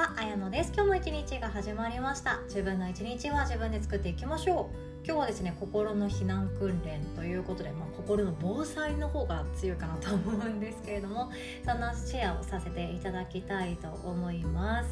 [0.00, 0.72] は、あやのです。
[0.74, 2.40] 今日も一日が始まりました。
[2.44, 5.04] 自分の一日は自分で作っていきましょう。
[5.04, 11.30] 今日はですね心の避難訓練ということで、まあ、心の防災の方が強いかなと思うんですけれども
[11.66, 14.88] そんなシェアをさせていただきたいと思います。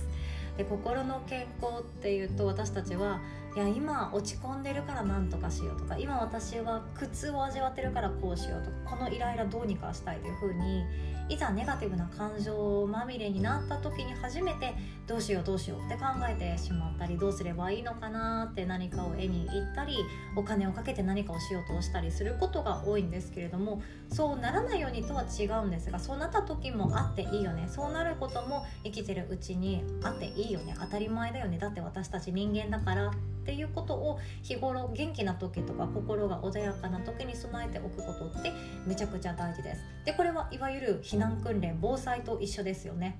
[0.58, 3.22] で心の健康っていうと私たちは
[3.59, 10.84] いや今落ち込んでるから何とかしようとか今私は苦痛を味わってるからこうしようとかこのイライラどうにかしたいというふうに
[11.29, 14.75] いざネガティブな感情まみれになった時に初めて
[15.08, 19.96] どうしようどうしようって考えてしまったりどうすればいいのかなって何かを絵に行ったり
[20.36, 27.67] お金をかけて何かをしようとしたりすることが多いんですけれどもそうならないようにとは違うんですがそうなった時もあっていいよね。
[27.68, 30.76] そうなることも生きてるうちにあっていいよね。
[30.79, 31.59] 当たり前だよね。
[31.59, 33.11] だって私たち人間だから。
[33.48, 38.52] っていうことを日頃元気な時とか心が穏やかな時に備えておくことって
[38.86, 39.80] めちゃくちゃ大事です。
[40.05, 43.19] でこれはいわゆる避難訓練防災と一緒ですよね。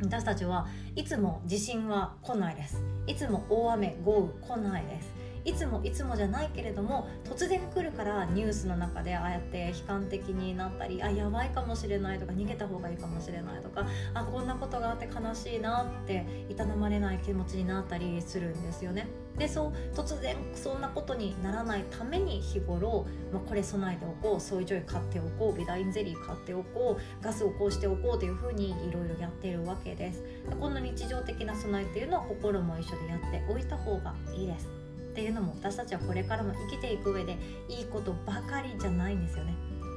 [0.00, 2.82] 私たちはいつも地震は来ないです。
[3.06, 5.12] いつも大雨豪雨来ないです。
[5.44, 19.06] いつもいつもじゃないけれども突然来るからニュースの中でああやって悲観的になったりあやばいかもしれないとか逃げた方がいいかもしれないとかあこんなことがあって悲しいなって痛まれない気持ちになったりするんですよね。
[19.36, 34.81] でそう突然そんなことにならないために日頃、まあ、これ備えておこうソイジョイ買っておこうビダインゼリー買っておこうガスをこうしておこうというふうにいろいろやっているわけですでこの日常的な備えっていうのは心も一緒でやっておいた方がいいです
[35.12, 37.36] っていうのも私たちはこれからも生きていく上で
[37.68, 39.54] いいことばかりじゃないんですよね。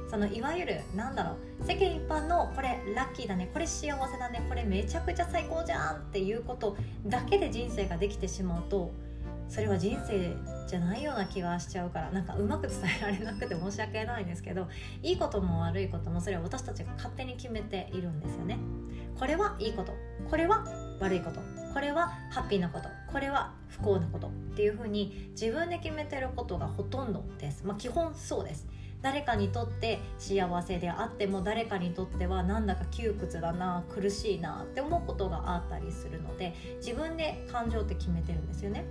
[0.08, 8.92] そのいわゆるなんだろう世間一般のこれラッキーだねこれ幸せだねこれめちゃくちゃ最高じゃんっていうことだけで人生ができてしまうと
[9.48, 10.36] それは人生
[10.68, 14.68] じゃないような気がしちゃうからなんかうまく伝えられなくて申し訳ないんですけど
[15.02, 18.58] いいことも悪いこともそれは私たちが勝手に決めているんですよね。
[19.18, 19.92] これはいいこと
[20.30, 20.64] これは
[21.00, 21.40] 悪いこと
[21.72, 27.64] これはハッピーなことこれは不幸なことっていうふうに自分で決めてることがほとんどです。
[27.64, 28.66] まあ基本そうです。
[29.02, 38.84] 誰かにとって幸せであっても誰かにとってはなんだか窮屈だな苦しいなって思うことがあったりするので自分で感情って決めてるんですよね。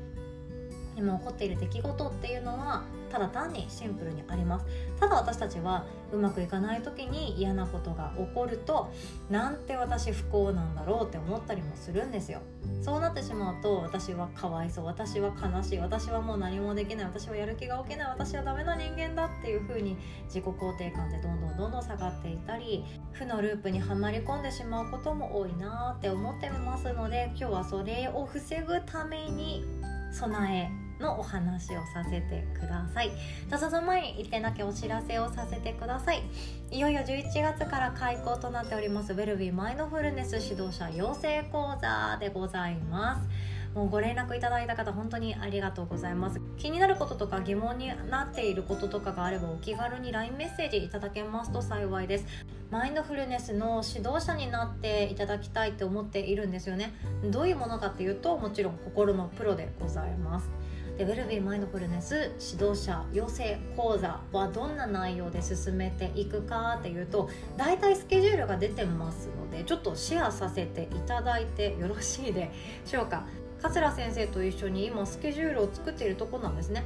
[0.95, 2.83] 今起こっている出来事っていうのは
[3.15, 4.65] ただ単にシンプルにあります。
[4.99, 8.91] ただ私たちはうまくいかない時に嫌なことが起こると
[9.29, 12.41] なんて私不幸なんだろうって思ったりもするんですよ。
[12.81, 22.83] そうなってしまうと私はかわいそう私は悲しい私はもう何もできない私はやる気が起きない私はダメな人間だっていう風に自己肯定感でどんどんどんどん下がっていたり
[23.13, 29.65] 負のループにはまり込んでしまうことも多いなって思ってますので今日はそれを防ぐために
[30.11, 33.11] 備えのお話をさせてください。
[33.49, 36.23] たその前に1点だけお知らせをさせてください。
[36.71, 43.55] いよいよ11月から開講となっておりますウェルビーマインドフルネス指導者養成講座でございます。
[43.75, 46.39] もうご連絡いただいた方本当にありがとうございます。
[46.57, 52.25] 気になることとか疑問になっていることとかがあればお気軽に LINE メッセージいただけますと幸いです。
[52.71, 56.93] マインドフルネスの指導者になっていただきたいと思っているんですよね。
[57.25, 60.49] どういうものかっていうともちろん心のプロでございます。
[60.97, 72.51] でウェルビーマインドフルネス指導者養成講座はどんな内容で進めていくかっていうと大体スケジュールが出てますのでちょっとシェアさせていただいてよろしいで
[72.85, 73.25] しょうか。
[73.61, 76.83] 桂先生と一緒に今スケジュールを作っているとこなんですね。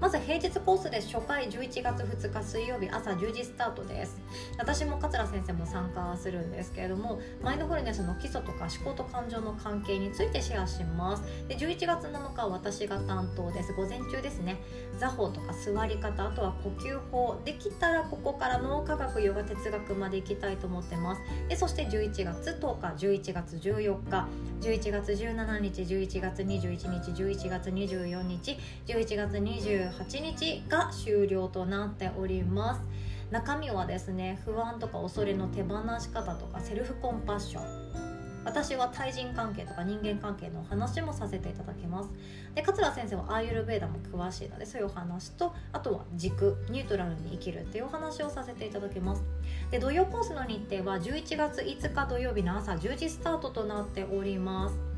[0.00, 4.18] まず平日コースで初回11月2日水曜日朝10時スタートです。
[4.56, 11.22] 私も桂先生も参加するんですけれどもマインドフルネスの基礎とか思考と感情の関係についてシェアします。
[11.48, 13.74] で11月7日は私が担当です。
[13.74, 14.56] 午前中ですね。
[14.98, 17.38] 座法とか座り方あとは呼吸法。
[17.44, 21.20] できたらここから脳科学ヨガ哲学まで行きたいと思ってます。
[21.48, 24.28] でそして11月10日11月14日
[24.62, 32.80] 11月17日11月21日11月24日11月28 8日が終了となっております。
[33.30, 37.90] 中身はですね不安とか恐れの手放し方とかセルフコンパッション。
[38.44, 42.10] 私は対人関係とか人間関係の話もさせていただきます。
[42.54, 49.22] で桂先生はアーユルベーダも詳しいのでそういうお話とあとは軸ニュートラルに生きるっていうお話をさせていただきます。
[49.70, 54.89] で土曜コースの日程は11月5日土曜日の朝10時スタートとなっております。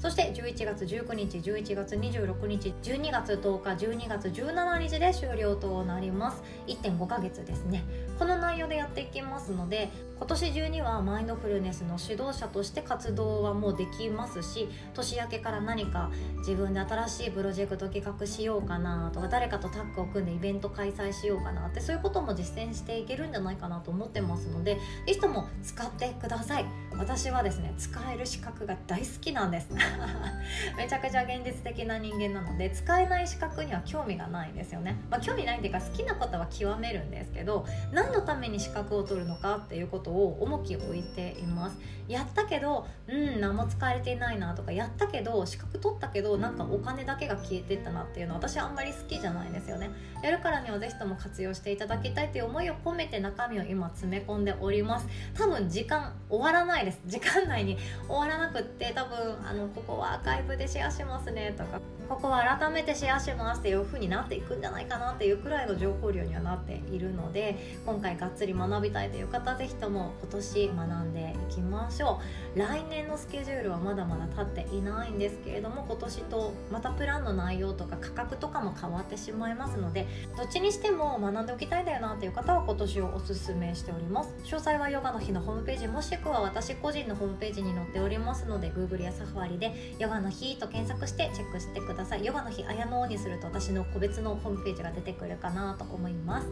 [0.00, 6.42] そして11月19日11月26日12月10日12月17日で終了となります。
[6.68, 7.84] 1.5ヶ月ですね。
[8.18, 26.66] この内容でやっていきますので今年中にはマインドフルネスの指導者として活動はもうできますし年明けから何か自分で新しいプロジェクト企画しようかなとか誰かとタッグを組んでイベント開催しようかなってそういうことも実践していけるんじゃないかなと思ってますのでぜひとも使ってください。
[26.98, 29.70] 私はですね使える資格が大好きなんです。
[30.76, 41.78] めちゃくちゃ現実的な人間なので使えない資格には興味がないんですよね、まあ、興味ないっていうか好きなことは極めるんですけど何のために資格を取るのかっていうことを重きを置いています。
[42.08, 49.90] やったけどうん何も使えれていないなとかやったけど資格取ったけどなんかお金だけが消えてったなっていうのは私あんまり好きじゃないんですよね。
[50.22, 55.06] やるからにはぜひとも活用していただきたいという思いを込めて中身を今詰め込んでおります。
[55.34, 57.00] 多分時間終わらないです。
[57.06, 57.78] 時間内に
[58.08, 61.99] 終わらなくって多分あのここはアーカイブでシェアしますねとか。
[62.10, 72.20] ここは改めてシェアしますっていう風になっていくんじゃないかなっていうくらいの情報量にはなっているので今回がっつり学びたいという方ぜひとも今年学んでいきましょ
[72.56, 72.58] う。
[72.58, 84.30] 来年のスケジュールはまだまだ立っていないんですけれども今年とまたプランの内容とか価格とかも変わってしまいますのでどっちにしても学んでおきたいんだよなっていう方は今年をおすすめしております。
[84.42, 91.99] 詳細はヨガの日のホームページもしくは私個人のホームページに載っておりますので Google やサファリでヨガの日と検索してチェックしてください。
[92.00, 92.24] ださい。
[92.24, 96.48] ヨガの日綾野にすると私の個別のホームページが出てくるかなと思います。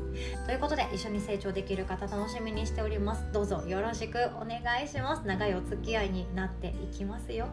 [0.47, 3.25] ということで一緒に成長できる方楽しみにしております。
[3.33, 5.27] どうぞよろしくお願いします。
[5.27, 7.49] 長いお付き合いになっていきますよ。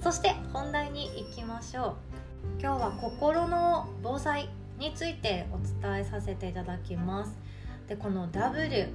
[0.00, 1.96] そして本題に行きましょ
[2.58, 2.60] う。
[2.60, 4.48] 今日は心の防災
[4.78, 7.32] についてお伝えさせていただきます。
[7.88, 8.90] でこの WRAP っ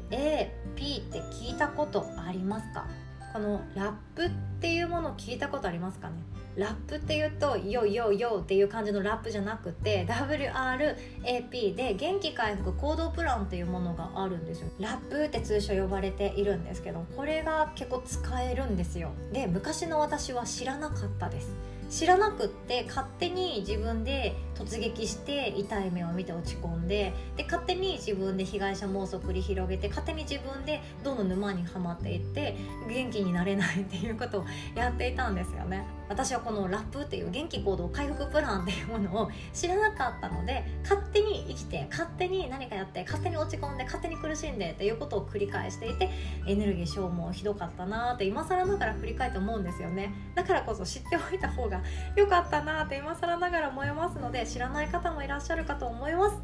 [0.00, 2.86] て聞いたことありますか？
[3.32, 6.14] このラップっていうものを聞いたことありますかね？
[6.56, 14.68] ラップっていうと「ヨヨヨ」っていう感じのラップじゃなくて WRAP で元気回復行動プランっていうものがあるんですよ。
[14.80, 19.10] ラップって通称呼ばれているんですけどこれが結構使えるんですよ。
[19.34, 21.50] で昔の私は知らなかったです。
[21.88, 32.56] 知らなくって勝手に自分で突撃して痛い目を見て落ち込んでで勝手に自分で被害者妄想繰り広げて勝手に自分でどんどん沼にはまっていって
[32.88, 35.86] 元気になれないっていうことをやっていたんですよね。
[36.08, 46.10] 私はこのラップっていう元気行動回復プランっていうものを知らなかったので勝手に生きて勝手に何かやって勝手に落ち込んで勝手に苦しんでっていうことを繰り返していて
[46.46, 50.14] エネルギー消耗ひどかったなって今更ながら振り返って思うんですよね。
[50.34, 51.82] だからこそ知っておいた方が
[52.14, 56.36] 良かったなって今更ながら思いますので知らない方もいらっしゃるかと思います。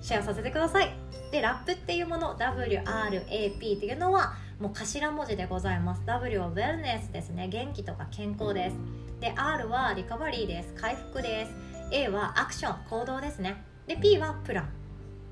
[0.00, 0.94] シェアさせてください。
[1.32, 6.02] でラップっていうもの WRAP っていうのはもう頭文字でございます。
[6.04, 7.46] W はウェルネスですね。
[7.46, 8.76] 元気とか健康です。
[9.20, 10.74] で R はリカバリーです。
[10.74, 11.52] 回復です。
[11.92, 13.62] A はアクション行動ですね。
[13.86, 14.78] で P はプラン。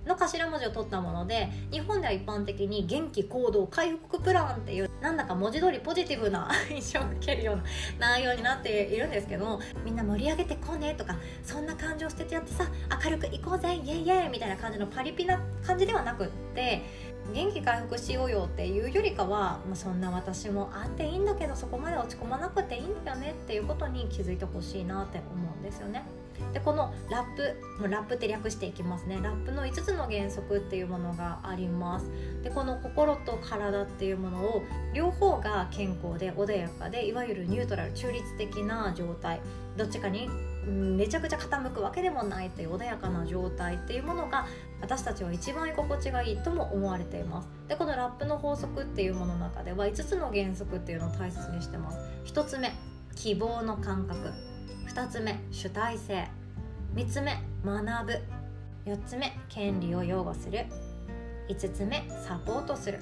[0.07, 7.57] の頭文字を取ったもので日本では一般的に元気行動回復プランっていうなんだか文字通りポジティブな 印象を受けるよう
[7.99, 12.67] な内容になっているんですけどみんな盛り上げてこうねとかそんな感情捨ててやってさ
[13.05, 16.83] 明るくいこうぜイエイイエイみたいな感じのパリピな感じではなくって
[17.33, 26.05] 元気回復しようよっていうよりかは、まあ、そんな私もあっていいんだけどそこまで落ち込まなくていいんだよねっていうことに気づいてほしいなって思うんですよね。
[26.53, 29.19] でこのラップもラップって略していきますね。
[29.23, 32.11] ラップの5つの原則っていうものがあります。
[32.43, 34.63] でこの心と体っていうものを
[34.93, 39.41] 両方が健康で穏やかでいわゆるニュートラル中立的な状態。
[39.77, 40.29] どっちかに
[40.67, 44.47] めちゃくちゃ傾くわけでもないという穏やかな状態っていうものが
[44.81, 47.49] 私たちは一番居心地がいいとも思われています。
[47.69, 51.99] でこのラップの法則っていうものの中では5つの原則っていうのを大切にしてます。
[52.27, 52.73] 1つ目
[53.15, 54.33] 希望の感覚。
[54.89, 56.29] 2つ目主体性。
[56.95, 58.21] 3つ目学ぶ。
[58.91, 60.67] 4つ目権利を擁護する。
[61.49, 62.99] 5つ目サポートする。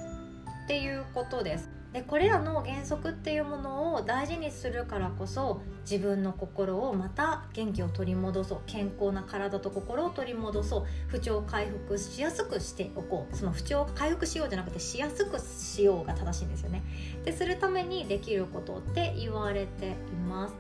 [0.65, 1.71] っていうことです。
[1.95, 13.37] でこれらの原則っていうものを大事にするからこそ自分の心をまた元気を取り戻そう健康な体と心を取り戻そう不調を回復しやすくしておこう。
[13.37, 16.83] その不調を回復しようじゃなくてしやすくしようが正しいんですよね。
[17.25, 19.91] でするためにできることって言われてい
[20.29, 20.55] ます。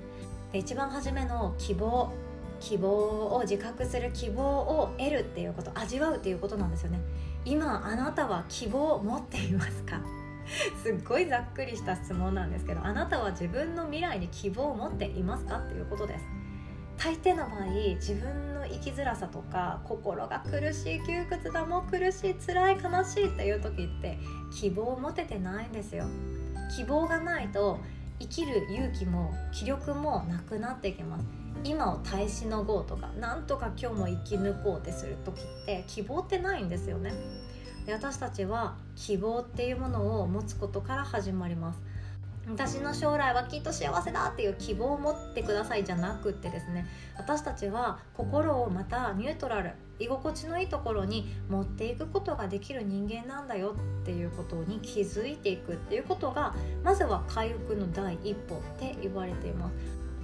[0.52, 2.12] で一番初めの希望
[2.60, 7.00] 希望を自覚する希望を得るっていうこと味わうっていうことなんですよね。
[7.44, 10.00] 今あなたは希望を持っていますか？
[10.82, 16.24] すっごいざっくりした質問なんですけどあなたは自分の未来に希望を持っていますかっていうことです。
[16.96, 17.64] 大抵の場合
[17.96, 24.16] 自分の生きづらさとか心が苦しい窮屈だもう苦しい辛い悲しいっていう時って
[24.52, 26.06] 希望を持ててないんですよ
[26.74, 27.80] 希望がないと
[28.20, 31.24] 生きる勇気も気力もなくなってきます。
[31.64, 37.12] 今を耐えしのごうとかなんとか今日も生き抜こうってする時って希望ってないんですよね。
[37.86, 41.80] で私たちは希望っていうものを持つことから始まります。
[42.46, 46.86] 私の将来はきっと幸せだっていう希望を持ってくださいじゃなくってですね
[47.16, 59.74] 私たちは心をまたニュートラル居心地のいいところに持っていくことができる人間なんだよっていうことに気づいていくっていうことがまずは回復の第一歩って言われています。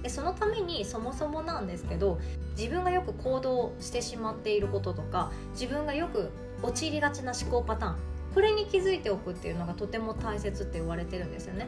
[0.03, 2.19] でそのためにそもそもなんですけど
[2.57, 7.95] 自分がよく行動してしまっていることとか自分がよく陥りがちな思考パターン。
[8.33, 11.67] これに気づいておくっていうのがとても大切って言われてるんですよね。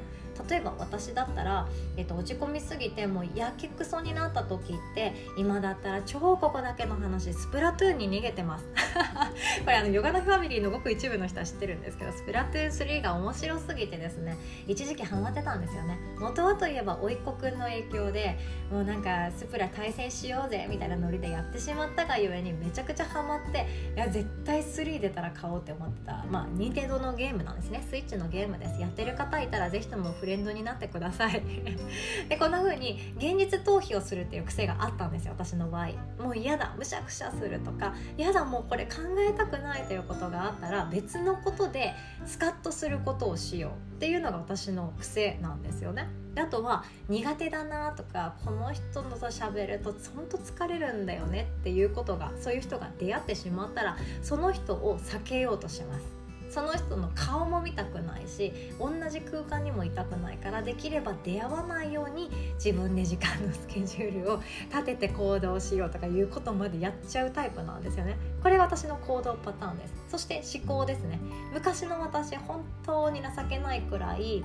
[0.50, 8.66] 例えば私だったら、えっと、落ち込みすぎてもうやけくそになった時って今だったら超ここだけの話スプラトゥーンに逃げてます。
[9.64, 16.00] これあのヨガのファミリーのごく一部の人は知ってるんですけどスプラトゥーン3が面白すぎてですね一時期ハマってたんですよね。
[16.20, 18.38] 元はといえば甥っ子くんの影響で
[18.72, 26.26] もうなんかスプラ対戦しようぜみたいなノリでやってしまったがゆえにめちゃくちゃハマっていや絶対3出たら買おうって思ってた。
[26.30, 27.86] まあ任天堂のゲームなんですね。
[27.90, 28.80] スイッチのゲームです。
[28.80, 31.42] やってる方いたらぜひともフレンドになってください。
[32.30, 35.90] でこんな風に現実逃避をするっていう癖があったんですよ私の場合。
[36.24, 36.74] もう嫌だ。
[36.78, 37.94] むしゃくしゃするとか。
[38.18, 41.94] 嫌だもうこれ考えたくないということがあったら別のことで
[42.26, 43.94] スカッとすることをしよう。
[43.94, 46.10] っていうのが私の癖なんですよね。
[46.36, 56.23] あとは苦手だなとかこの人のと喋ると本当疲れるんだよねっていうことがそういう人が出会ってしまったらその人を避けようとします。
[56.54, 62.30] その人の顔も見たくないし同じ空間にもいたくないからできれば出会わないように
[62.64, 68.18] 自分で時間のスケジュールを立てて行動しようとかいうことまでやっちゃうタイプなんですよね。
[68.44, 69.94] これ私の行動パターンです。
[70.10, 71.20] そして思考ですね。
[71.54, 74.44] 昔の私本当に情けないくらい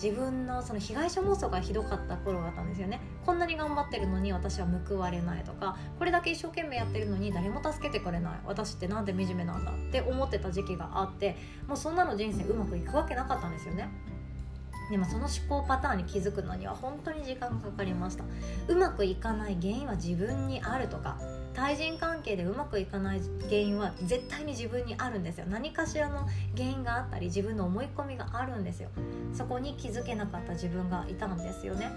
[0.00, 3.00] 自分のその被害者妄想がひどかった頃があったんですよね。
[3.26, 8.38] こんなに頑張ってるのに私は報われないとかこれだけ一生懸命やってるのに誰も助けてくれない。
[8.46, 11.36] 私ってなんで惨めなんだって思ってた時期があって
[11.66, 13.88] もうそんなの人生うまくいくわけなかったんですよね。
[14.90, 18.24] でもその思考パターンに気づくのには本当に時間がかかりました。
[18.68, 21.18] うまくいかない原因は自分にあるとか
[21.58, 25.46] 対人関係でうまくいかない原因は絶対に自分にあるんですよ。
[25.48, 26.20] 何かしらの
[26.56, 28.90] 原因があったり自分の思い込みがあるんですよ。
[29.32, 31.90] そこに気づけなかった自分がいたんですよね。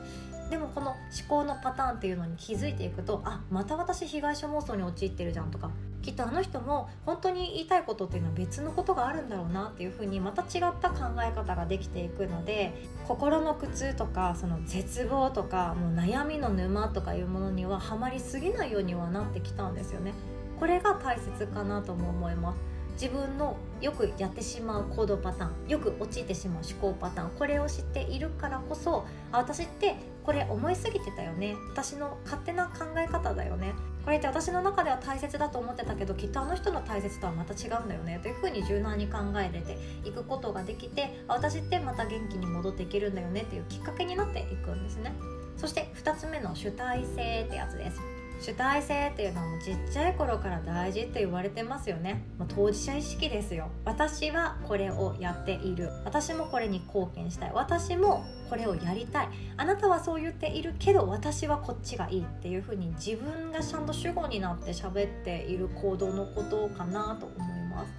[0.51, 0.97] でもこの思
[1.29, 12.73] 考のパターンっていうのに気づいていくとあまた私被害者妄想に陥ってるじゃんとかきっとあの人も本当に言いたいことっていうのは別のことがあるんだろうなっていうふうにまた違った考え方ができていくので
[13.07, 20.13] 心の苦痛とかその絶望とかもう悩みの沼とかいうものにはハマりすぎないようにはなってきたんですよね。
[20.59, 22.71] これが大切かなとも思います。
[23.01, 31.55] 自分のよくやってしまう行動パターンよく陥ってしまう思考パターンこれを知っているからこそあ私ってこれ思いすぎてたよね。
[31.71, 33.73] 私の勝手な考え方だよね。
[34.03, 38.19] これって私の中では大切だと思ってたけどきっとあの人の大切とはまた違うんだよね。
[38.21, 45.13] というふうに柔軟に考えれていくことができて私ってまた元気に戻っていけるんだよねっていうきっかけになっていくんですね。
[45.57, 47.99] そして2つ目の主体性ってやつです。
[48.41, 52.23] 主体性っていうのはもうちっちゃい頃から大事って言われてますよね。
[52.39, 53.69] もう当事者意識ですよ。
[53.85, 55.89] 私はこれをやっている。
[56.03, 57.51] 私もこれに貢献したい。
[57.53, 59.29] 私もこれをやりたい。
[59.57, 67.93] あなたはそう言っているけど私はこっちがいいっていう風に自分がちゃんと主語になって喋っている行動のことかなと思います。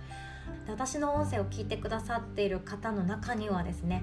[0.69, 4.03] 私の音声を聞いてくださっている方の中にはですね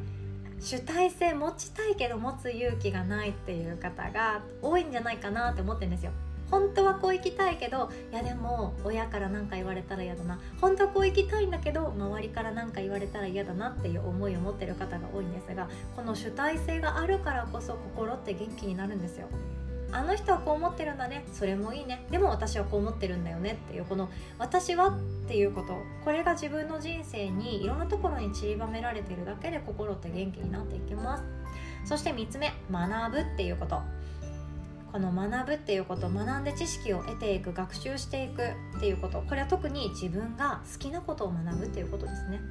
[0.61, 6.11] 主体性持ちたいけど持つ勇気がないっていう方が多いんじゃないかなって思ってるんですよ。
[6.51, 10.39] 本当はこう行きたいけどいやでも親から何か言われたら嫌だな。
[10.59, 19.27] 本当はこう行きたいんだけど周りから何か言われたら嫌だなっていう思いを持ってる方が多いんですがこの主体性があるからこそ心って元気になるんですよ。
[19.91, 21.25] あの人はこう思ってるんだね。
[21.33, 22.05] それもいいね。
[22.11, 25.77] でも私はこう思ってるんだよねっていうこの「私は」っていうこと。
[26.05, 31.23] これが自分の人生にいろんなところに散りばめられてるだけで心って元気になっていきます。
[31.85, 33.81] そして3つ目学ぶっていうこと。
[34.91, 38.41] この学ぶっていうこと学んで知識を得ていく学習していく
[38.77, 42.41] っていうことこれは特に自分が好きなことを学ぶっていうことですね。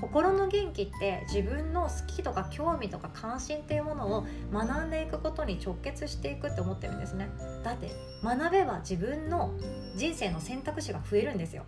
[0.00, 7.28] 心の元気って自分の好きとか興味とか関心っていうものを学んでいくことに直結していくって思ってるんですね。
[7.62, 7.90] だって
[8.24, 9.52] 学べば自分の
[9.96, 11.64] 人生の選択肢が増えるんですよ。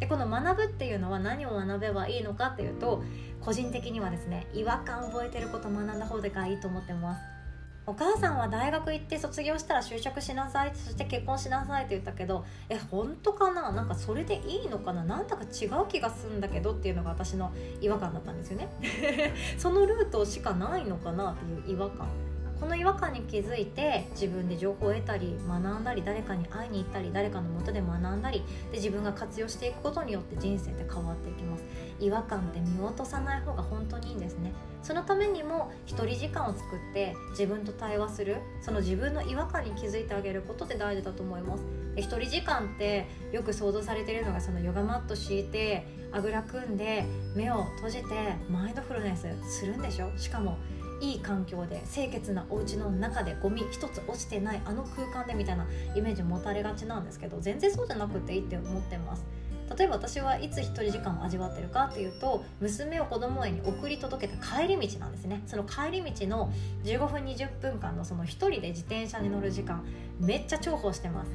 [0.00, 3.02] でこの学ぶっていうのは何を学べばいいのかっていうと
[3.40, 7.33] 個人的にはですね違和感を覚えてること学んだ方がいいと思ってます。
[7.86, 13.72] お母さんは大学行って卒業したら就職しなさいそして結婚しなさいって言ったけどえ本当かな？
[13.72, 15.04] なんかそれでいいのかな？
[15.04, 18.68] なんだか違う気がするんだけどっていうのが私の違和感だったんですよね。
[19.58, 21.32] そのルートしかないのかな？
[21.32, 22.08] っていう違和感。
[22.64, 28.42] この違和感に気づいて自分で情報を得たり学んだり誰かに会いに行ったり誰かのもとで学んだり
[28.72, 31.64] で自分が活用していくことによって人生って変わっていきます。
[32.00, 34.50] 違和感って見落とさない方が本当にいいんですね。
[34.82, 41.64] そのためにも一人時間を作って自分と対話するその自分の違和感に気づいてあげることって大事だと思います。
[41.96, 47.04] 一人時間ってよく想像されてるのがそのヨガマット敷いてあぐら組んで
[47.36, 50.10] 目を閉じてマインドフルネスするんでしょ？
[50.16, 50.56] しかも
[51.00, 59.24] いい環境で清潔なお家の中でゴミ一つ落ちてないあの空間でみたいなイメージ持たれがちなんですけど全然そうじゃなくていいって思ってます。
[59.78, 65.42] 例えば私はいつ一人時間を味わってるかっていうと娘を子供園に送り届けた帰り道なんですね。
[65.46, 66.52] その帰り道の
[66.84, 69.84] 15分20分間のその一人で自転車に乗る時間
[70.20, 71.30] めっちゃ重宝してます。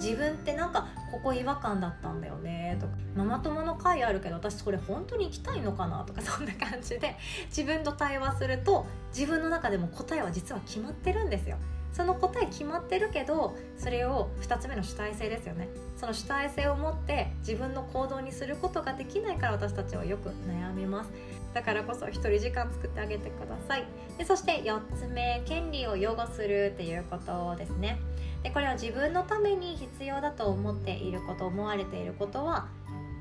[0.00, 7.16] 自分ってなんかここ違和感だったんだよねとかママ友の会あるけど私それ本当に行きたいのかなとか そんな感じで
[7.46, 11.58] 自分と対話すると自分の中でも答えは実は決まってるんですよ。
[11.92, 15.68] その答え決まってるけどそれを2つ目の主体性ですよね。
[15.96, 21.10] その主体性を持って自分の行動にすることができないから私たちはよく悩みます。
[21.52, 23.84] だからこそ1人時間作ってあげてください。
[24.18, 27.98] でそして4つ目権利を擁護するっていうことですね。
[28.42, 32.68] でこれは自分のために必要だと思っていること思われていることは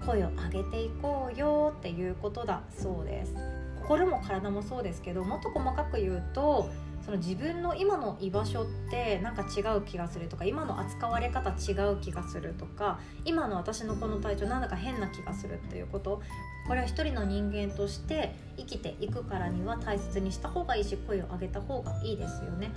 [0.06, 3.34] 声を上げていこうよっていうことだそうです。
[3.82, 6.70] 心も体もそうですけどもっと細かく言うと
[7.10, 16.22] その自分の今の居場所ってなんか違う気がするとか今の扱われ方違う気がするとか今の私のこの体調なんだか変な気がするっていうこと
[16.68, 22.70] これは一人の人間として生きていくからには大切にした方がいいし声を上げた方がいいですよね。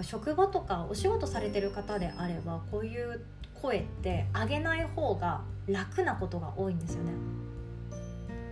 [0.00, 3.20] 職場とかお仕事されてる方であればこういう
[3.60, 7.12] 声って上げない方が楽なことが多いんですよね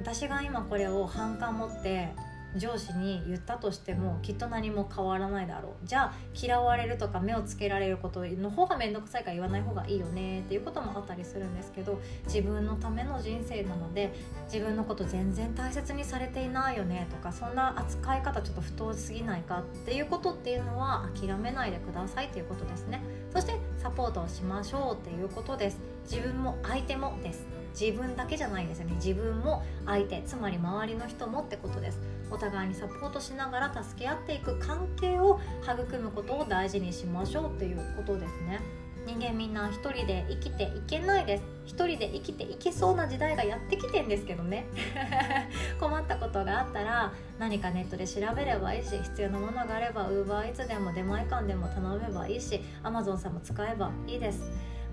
[0.02, 2.10] 私が今これを反感持って
[2.56, 5.86] 上司に言ったとしてもきっと何も変わらないだろう。
[5.86, 14.12] じゃあ嫌われるとか目をつけられることの方が面倒くさいから言わない方がいいよねっていうこともあったりするんですけど自分のための人生なので
[14.44, 23.00] 自分のこと全然大切にされていないよねとかそんな扱い方ちょっと不当すぎないかっていうことっていうのは諦めないでくださいということですね。
[23.32, 25.78] そしてサポートをしましょうっていうことです。
[26.04, 27.46] 自分も相手もです。
[27.78, 28.94] 自分だけじゃないですよね。
[28.96, 31.98] 自分も相手つまり周りの人もってことです
[32.32, 38.60] お互いにサポートしながら助け合っていく関係を育むことを大事にしましょうということですね。
[39.04, 41.44] 人間みんな一人で生きていけないです。
[41.64, 44.66] 一人で生きていけそうな時代がやってきてんですけどね。
[45.80, 54.40] 困ったことがあったら何かネットで調べればいいし必要なものがあれば UberEats でも出前館でも頼めばいいし Amazon さんも使えばいいです。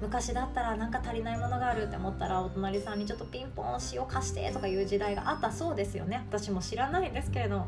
[0.01, 6.25] 昔だったら何か足りないものがあるって思ったらお隣さんにちょっとピンポン塩貸してとかいう時代があったそうですよね。
[6.29, 7.65] 私も知らないんですけれど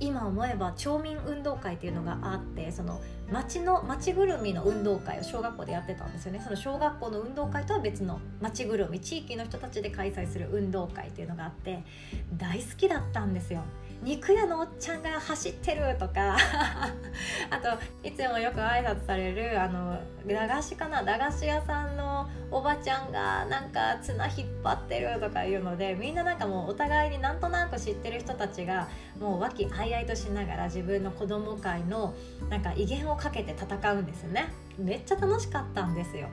[0.00, 6.40] 今思えば町民運動会っていうのがあってその町の町ぐるみの運動会を小学校でやってたんですよね。
[6.42, 11.84] その小学校の運動会とは別の町ぐるみ地域の人たちで開催する運動会っていうのがあって
[12.36, 13.62] 大好きだったんですよ。
[14.04, 16.36] 肉屋のおっちゃんが走ってるとか。
[17.48, 21.02] あといつもよく挨拶されるあの駄菓子かな？
[21.02, 28.88] 駄菓子屋さんのおばちゃんがなんか綱引っ張ってるとかいうのでみんななんかもうお互いになんとなく知ってる人たちが
[29.18, 32.14] もう和気あいあいとしながら自分の子供会の
[32.50, 34.52] なんか威厳をかけて戦うんですよね。
[34.78, 36.28] めっちゃ楽しかったんですよ。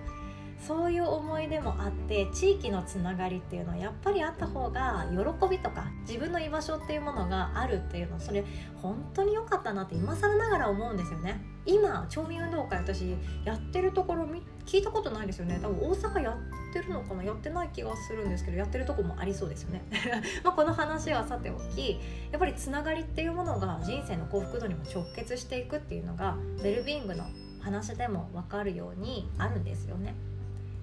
[0.68, 8.44] そういう思い出もあって地域のつながりっていうのはやっぱりあった方が喜びとか自分の居場所っていうものがあるっていうのそれ
[8.82, 11.42] 本当に良かったなって今更ながら思うんですよね。
[11.66, 14.28] 今町民運動会私やってるところ
[14.66, 15.60] 聞いたことないですよね。
[15.62, 16.38] 多分大阪や
[16.70, 19.84] ってるのかなやってない気がするんですけどやってるとこもありそうですよね。
[20.44, 22.00] まこの話はさておき
[22.32, 27.26] やっぱりつながりっていうものが人生の幸福度にも直結していくっていうのがウェルビーイングの
[27.62, 30.16] 話でも分かるようにあるんですよね。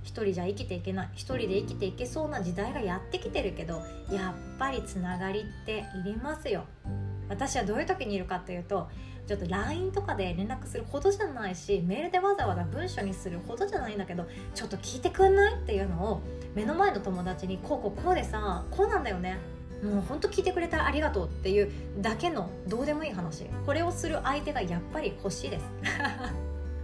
[0.09, 6.65] 一人じゃ生きていけない一人で生きていけそうな時代がやってきてるけどやっぱりつながりっていりますよ。
[7.29, 8.89] 私はどういう時にいるかっていうと
[9.27, 16.23] ちょっと LINE とかで連絡するほどじゃないしメールでわざわざ文章にするほどじゃないんだけどちょっと聞いてくんないっていうのを
[16.55, 19.37] 目の前の友達にこうこうこうでさこうなんだよね。
[19.83, 23.45] もうほんと聞いてくれてありがとうっていうだけのどうでもいい話。
[23.67, 25.65] これをする相手がやっぱり欲しいです。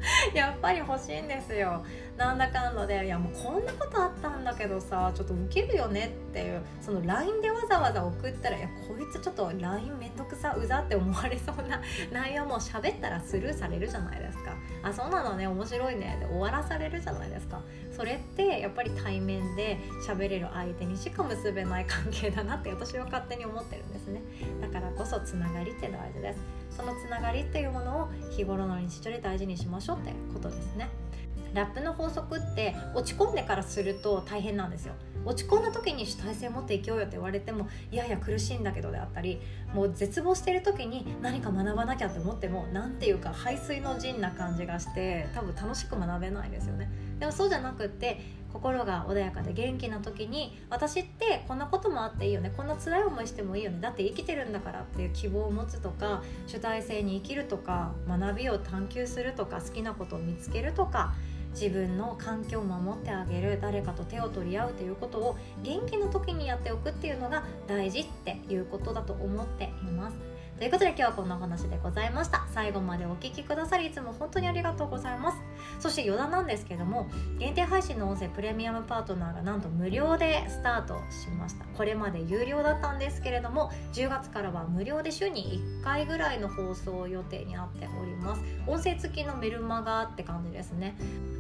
[0.35, 1.85] やっぱり欲しいんですよ。
[2.17, 11.81] なんだかんだでいやもうこんなことあったんだけどさちょっとウケるよねっていうその LINE でわざわざ送ったらいやこいつちょっと LINE めんどくさうざって思われそうな
[12.13, 14.55] 内容も喋ったらスルーされるじゃないですか。
[14.83, 17.61] あそうなのね面白いねで終わらされるじゃないですか。
[17.91, 24.23] それってやっぱり対面で喋れる相手にしか結べない関係だなって私は勝手に思ってるんですね。
[24.61, 26.64] だからこそつながりって大事です。
[26.77, 30.89] そのつながりっていうものを日頃の日常で大事にしましょうってことですね。
[31.55, 34.95] ラップの法則って落ち込んでからすると大変なんですよ。
[35.25, 39.41] 落ち込んだ時に主体性持っていけようよって言われてもいやいや苦しいんだけどであったり
[39.73, 46.91] もう絶望してる時に何か学ばなきゃって思っても何ていうか排水の陣な感じがして多分楽しく学べないですよね。
[47.21, 48.21] でもそうじゃなくって
[48.55, 61.15] 心が穏やかで元気な時に私ってこんなこともあっていいよねこんな辛い思いしてもいいよねだって生きてるんだからっていう希望を持つとか主体性に生きるとか学びを探求するとか好きなことを見つけるとか
[61.53, 70.34] 自分の環境を守ってあげる誰かと手を取り合うということを元気の時にやっておくっていうのが大事っていうことだと思っています。
[70.57, 72.47] ということで今日はこんなお話でございました。
[72.55, 75.39] 最後までお聴きくださりいつも本当にありがとうございます。
[75.81, 77.09] そして余談なんですけども
[77.41, 81.65] 限定配信の音声プレミアムパートナーがなんと無料でスタートしました。
[81.77, 88.43] これまで有料だったんですけれども10月からは無料で週に1回ぐらいの放送予定になっております。
[88.69, 90.95] 音声付きのメルマガって感じですね。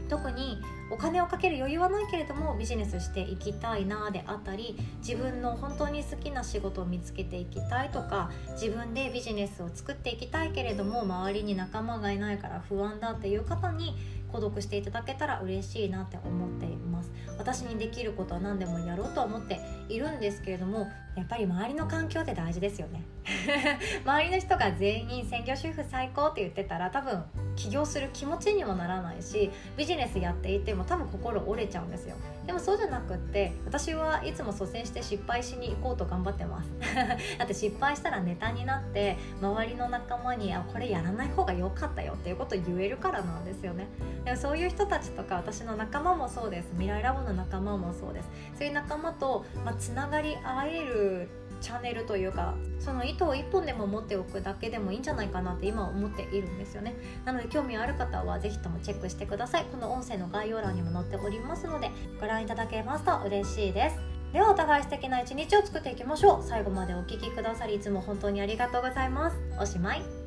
[0.09, 13.97] 特にお金をかける余裕はないけれどもビジネスしていきたいなであったり自分の本当に好きな仕事を見つけていきたいとか自分でビジネスを作っていきたいけれども周りに仲間がいないから不安だっていう方に
[14.33, 17.11] 購読していただけたら嬉しいなって思っています。
[17.38, 23.03] 私にできることは何でもやろうと思っているんですけれどもやっぱり周りの環境って大事ですよね。
[24.05, 27.24] 周りの人が全員専業主婦最高って言ってたら多分
[27.57, 32.16] 起業する気持ちにもならないしビジネスやっていても多分心折れちゃうんですよ。
[32.46, 36.70] でもそうじゃなくって私はいつも率先して失敗しに行こうと頑張ってます。
[37.38, 43.87] だって失敗したらネタになって周りの仲間にあこれやらない方が良かったよっていうことを言えるからなんですよね。
[44.24, 46.70] でもそういう人たちとか私の仲間もそうです。
[46.72, 48.29] 未来ラボの仲間もそうです。
[48.59, 51.04] そういう仲間と、まあ、つながり合える
[51.61, 56.95] チャンネルというかその糸を1本でも持っておくだけでもいいんじゃないかなって今思っているんですよね。
[57.25, 59.64] なので興味ある方は是非ともチェックしてください。
[59.64, 61.90] この音声の概要欄にも載っておりますので
[62.21, 63.97] ご覧いただけますと嬉しいです。
[64.33, 66.47] ではお互い素敵な一日を作っていきましょう。
[66.47, 69.37] 最後までお聴きくださりいつも本当にありがとうございます。
[69.61, 70.23] おしまい。